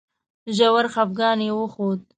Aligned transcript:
ژور 0.55 0.85
خپګان 0.93 1.39
یې 1.47 1.51
وښود. 1.55 1.99